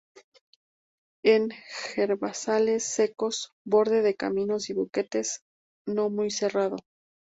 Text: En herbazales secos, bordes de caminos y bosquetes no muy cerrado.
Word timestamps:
En 1.23 1.51
herbazales 1.95 2.83
secos, 2.85 3.51
bordes 3.63 4.03
de 4.03 4.15
caminos 4.15 4.71
y 4.71 4.73
bosquetes 4.73 5.41
no 5.85 6.09
muy 6.09 6.31
cerrado. 6.31 6.77